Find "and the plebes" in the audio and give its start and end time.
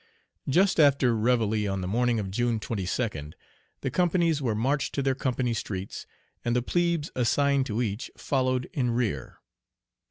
6.43-7.11